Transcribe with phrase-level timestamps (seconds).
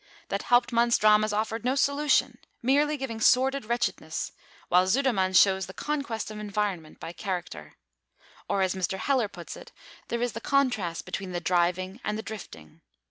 [0.29, 4.31] That Hauptmann's dramas offer no solution, merely giving sordid wretchedness;
[4.67, 7.75] while Sudermann shows the conquest of environment by character.
[8.49, 8.97] Or, as Mr.
[8.97, 9.71] Heller puts it,
[10.07, 12.81] there is the contrast between the "driving and the drifting."